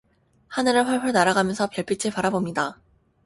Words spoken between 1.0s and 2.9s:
날아가면서 별빛을 바라봅니다.